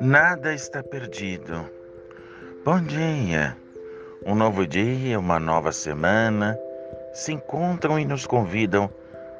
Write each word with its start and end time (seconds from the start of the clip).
Nada 0.00 0.52
está 0.52 0.82
perdido. 0.82 1.64
Bom 2.64 2.80
dia. 2.82 3.56
Um 4.26 4.34
novo 4.34 4.66
dia, 4.66 5.18
uma 5.18 5.38
nova 5.40 5.72
semana 5.72 6.58
se 7.12 7.32
encontram 7.32 7.98
e 7.98 8.04
nos 8.04 8.26
convidam 8.26 8.90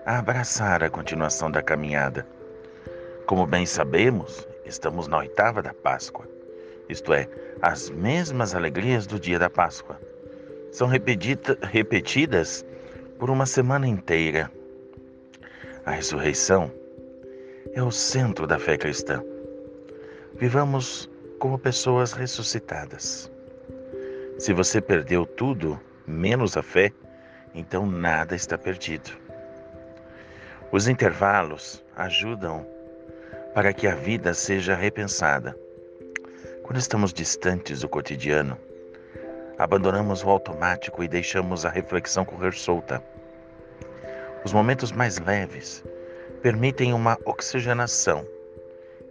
a 0.06 0.18
abraçar 0.18 0.82
a 0.82 0.90
continuação 0.90 1.50
da 1.50 1.62
caminhada. 1.62 2.26
Como 3.26 3.46
bem 3.46 3.66
sabemos, 3.66 4.46
estamos 4.64 5.08
na 5.08 5.18
oitava 5.18 5.62
da 5.62 5.74
Páscoa, 5.74 6.28
isto 6.88 7.12
é, 7.12 7.28
as 7.60 7.90
mesmas 7.90 8.54
alegrias 8.54 9.06
do 9.06 9.18
dia 9.18 9.38
da 9.38 9.50
Páscoa. 9.50 10.00
São 10.70 10.88
repetida, 10.88 11.58
repetidas 11.62 12.64
por 13.18 13.30
uma 13.30 13.46
semana 13.46 13.86
inteira. 13.86 14.50
A 15.84 15.90
ressurreição 15.90 16.70
é 17.72 17.82
o 17.82 17.90
centro 17.90 18.46
da 18.46 18.56
fé 18.56 18.76
cristã. 18.76 19.20
Vivamos 20.34 21.10
como 21.40 21.58
pessoas 21.58 22.12
ressuscitadas. 22.12 23.28
Se 24.38 24.52
você 24.52 24.80
perdeu 24.80 25.26
tudo, 25.26 25.80
menos 26.06 26.56
a 26.56 26.62
fé, 26.62 26.92
então 27.52 27.84
nada 27.84 28.36
está 28.36 28.56
perdido. 28.56 29.10
Os 30.70 30.86
intervalos 30.86 31.84
ajudam 31.96 32.64
para 33.52 33.72
que 33.72 33.88
a 33.88 33.94
vida 33.96 34.32
seja 34.34 34.76
repensada. 34.76 35.58
Quando 36.62 36.78
estamos 36.78 37.12
distantes 37.12 37.80
do 37.80 37.88
cotidiano, 37.88 38.56
abandonamos 39.58 40.22
o 40.22 40.30
automático 40.30 41.02
e 41.02 41.08
deixamos 41.08 41.66
a 41.66 41.68
reflexão 41.68 42.24
correr 42.24 42.54
solta. 42.54 43.02
Os 44.44 44.52
momentos 44.52 44.92
mais 44.92 45.18
leves 45.18 45.84
permitem 46.42 46.92
uma 46.92 47.18
oxigenação 47.24 48.26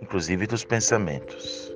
inclusive 0.02 0.48
dos 0.48 0.66
pensamentos. 0.66 1.74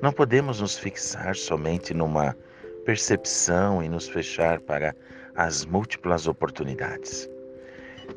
Não 0.00 0.12
podemos 0.12 0.60
nos 0.60 0.78
fixar 0.78 1.34
somente 1.34 1.92
numa 1.92 2.36
percepção 2.84 3.82
e 3.82 3.88
nos 3.88 4.08
fechar 4.08 4.60
para 4.60 4.94
as 5.34 5.64
múltiplas 5.64 6.26
oportunidades 6.26 7.28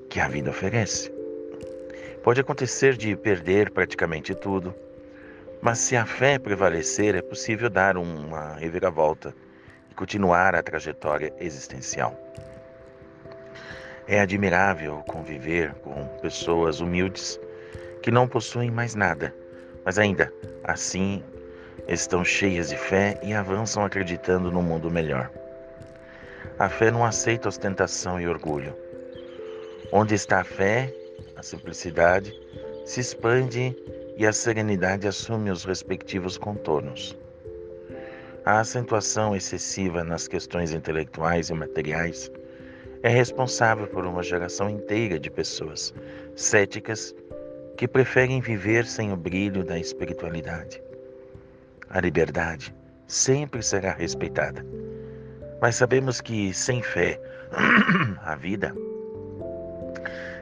que 0.10 0.20
a 0.20 0.28
vida 0.28 0.52
oferece. 0.52 1.12
Pode 2.24 2.42
acontecer 2.42 2.96
de 2.96 3.16
perder 3.16 3.72
praticamente 3.72 4.36
tudo, 4.36 4.76
mas 5.62 5.80
se 5.80 5.96
a 5.96 6.06
fé 6.06 6.38
prevalecer, 6.38 7.16
é 7.16 7.22
possível 7.22 7.70
dar 7.70 7.98
uma 7.98 8.54
reviravolta 8.56 9.34
e 9.90 9.96
continuar 9.96 10.54
a 10.54 10.62
trajetória 10.62 11.34
existencial. 11.40 12.16
É 14.10 14.22
admirável 14.22 15.04
conviver 15.06 15.74
com 15.84 16.06
pessoas 16.22 16.80
humildes 16.80 17.38
que 18.02 18.10
não 18.10 18.26
possuem 18.26 18.72
mais 18.72 18.96
nada, 18.96 19.36
mas 19.84 20.00
ainda 20.00 20.32
assim 20.64 21.22
estão 21.90 22.24
cheias 22.24 22.70
de 22.70 22.78
fé 22.78 23.20
e 23.22 23.34
avançam 23.34 23.84
acreditando 23.84 24.50
no 24.50 24.62
mundo 24.62 24.90
melhor. 24.90 25.30
A 26.58 26.70
fé 26.70 26.90
não 26.90 27.04
aceita 27.04 27.50
ostentação 27.50 28.18
e 28.18 28.26
orgulho. 28.26 28.74
Onde 29.92 30.16
está 30.16 30.40
a 30.40 30.46
fé, 30.46 30.94
a 31.36 31.44
simplicidade 31.44 32.34
se 32.86 33.02
expande 33.02 33.76
e 34.16 34.26
a 34.26 34.32
serenidade 34.32 35.06
assume 35.06 35.52
os 35.52 35.66
respectivos 35.66 36.38
contornos. 36.38 37.18
A 38.46 38.62
acentuação 38.62 39.36
excessiva 39.36 40.02
nas 40.02 40.30
questões 40.30 40.72
intelectuais 40.72 41.50
e 41.50 41.54
materiais 41.54 42.32
é 43.08 43.10
responsável 43.10 43.88
por 43.88 44.06
uma 44.06 44.22
geração 44.22 44.70
inteira 44.70 45.18
de 45.18 45.32
pessoas 45.32 45.94
céticas 46.36 47.16
que 47.78 47.88
preferem 47.88 48.42
viver 48.42 48.86
sem 48.86 49.14
o 49.14 49.16
brilho 49.16 49.64
da 49.64 49.80
espiritualidade. 49.80 50.84
A 51.90 52.02
liberdade 52.02 52.76
sempre 53.08 53.64
será 53.64 53.94
respeitada, 53.94 54.66
mas 55.62 55.78
sabemos 55.78 56.20
que 56.20 56.54
sem 56.54 56.84
fé, 56.84 57.18
a 58.26 58.36
vida 58.36 58.76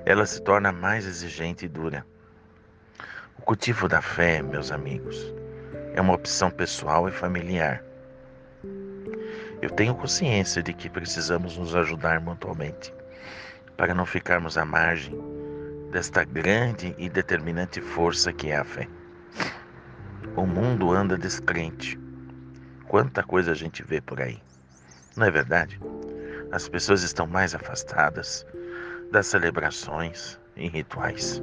ela 0.04 0.26
se 0.26 0.42
torna 0.42 0.72
mais 0.72 1.06
exigente 1.06 1.66
e 1.66 1.70
dura. 1.70 2.04
O 3.38 3.44
cultivo 3.44 3.88
da 3.88 4.02
fé, 4.02 4.42
meus 4.42 4.72
amigos, 4.72 5.32
é 5.94 6.02
uma 6.02 6.16
opção 6.16 6.50
pessoal 6.50 7.08
e 7.08 7.12
familiar. 7.12 7.84
Eu 9.66 9.72
tenho 9.72 9.96
consciência 9.96 10.62
de 10.62 10.72
que 10.76 10.88
precisamos 10.88 11.58
nos 11.58 11.76
ajudar 11.76 12.22
mutuamente 12.22 12.94
para 13.76 13.96
não 13.96 14.06
ficarmos 14.06 14.60
à 14.60 14.64
margem 14.64 15.20
desta 15.92 16.24
grande 16.24 16.94
e 17.00 17.10
determinante 17.10 17.82
força 17.82 18.32
que 18.32 18.52
é 18.52 18.58
a 18.58 18.64
fé. 18.64 18.88
O 20.36 20.46
mundo 20.46 20.92
anda 20.92 21.18
descrente. 21.18 22.00
Quanta 22.88 23.24
coisa 23.24 23.54
a 23.54 23.56
gente 23.56 23.82
vê 23.82 24.00
por 24.00 24.22
aí. 24.22 24.40
Não 25.18 25.26
é 25.26 25.32
verdade? 25.32 25.80
As 26.52 26.70
pessoas 26.70 27.02
estão 27.02 27.26
mais 27.26 27.56
afastadas 27.56 28.46
das 29.12 29.26
celebrações 29.26 30.40
e 30.56 30.68
rituais. 30.68 31.42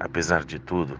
Apesar 0.00 0.42
de 0.42 0.58
tudo, 0.58 0.98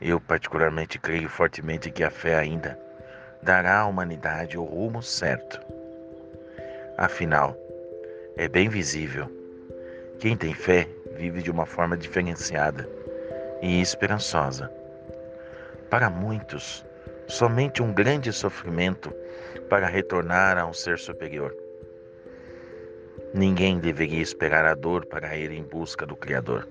eu 0.00 0.18
particularmente 0.18 0.98
creio 0.98 1.28
fortemente 1.28 1.90
que 1.90 2.02
a 2.02 2.10
fé 2.10 2.38
ainda 2.38 2.80
dará 3.42 3.80
à 3.80 3.86
humanidade 3.86 4.56
o 4.56 4.64
rumo 4.64 5.02
certo. 5.02 5.60
Afinal, 6.96 7.56
é 8.36 8.48
bem 8.48 8.68
visível 8.68 9.28
quem 10.18 10.36
tem 10.36 10.54
fé 10.54 10.88
vive 11.16 11.42
de 11.42 11.50
uma 11.50 11.66
forma 11.66 11.96
diferenciada 11.96 12.88
e 13.60 13.80
esperançosa. 13.80 14.70
Para 15.90 16.08
muitos, 16.08 16.84
somente 17.26 17.82
um 17.82 17.92
grande 17.92 18.32
sofrimento 18.32 19.12
para 19.68 19.88
retornar 19.88 20.58
a 20.58 20.66
um 20.66 20.72
ser 20.72 20.98
superior. 20.98 21.54
Ninguém 23.34 23.80
deveria 23.80 24.22
esperar 24.22 24.64
a 24.64 24.74
dor 24.74 25.06
para 25.06 25.36
ir 25.36 25.50
em 25.50 25.62
busca 25.62 26.06
do 26.06 26.14
Criador. 26.14 26.68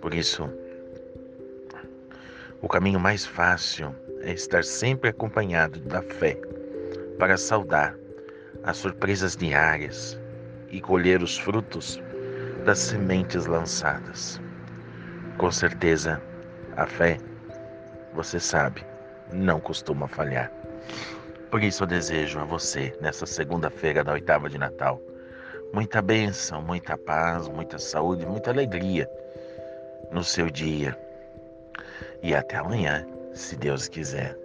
Por 0.00 0.12
isso, 0.12 0.50
o 2.60 2.68
caminho 2.68 2.98
mais 2.98 3.24
fácil 3.24 3.94
é 4.22 4.32
estar 4.32 4.64
sempre 4.64 5.10
acompanhado 5.10 5.80
da 5.80 6.02
fé 6.02 6.38
para 7.18 7.36
saudar 7.36 7.96
as 8.62 8.76
surpresas 8.76 9.36
diárias 9.36 10.18
e 10.70 10.80
colher 10.80 11.22
os 11.22 11.38
frutos 11.38 12.00
das 12.64 12.78
sementes 12.78 13.46
lançadas. 13.46 14.40
Com 15.36 15.50
certeza, 15.50 16.20
a 16.76 16.86
fé, 16.86 17.18
você 18.14 18.38
sabe, 18.40 18.84
não 19.32 19.60
costuma 19.60 20.08
falhar. 20.08 20.52
Por 21.50 21.62
isso 21.62 21.84
eu 21.84 21.86
desejo 21.86 22.38
a 22.38 22.44
você, 22.44 22.96
nessa 23.00 23.24
segunda-feira 23.24 24.04
da 24.04 24.12
oitava 24.12 24.50
de 24.50 24.58
Natal, 24.58 25.00
muita 25.72 26.02
bênção, 26.02 26.60
muita 26.60 26.96
paz, 26.98 27.48
muita 27.48 27.78
saúde, 27.78 28.26
muita 28.26 28.50
alegria 28.50 29.08
no 30.10 30.22
seu 30.22 30.50
dia. 30.50 30.98
E 32.22 32.34
até 32.34 32.56
amanhã, 32.56 33.06
se 33.38 33.56
Deus 33.56 33.88
quiser. 33.88 34.36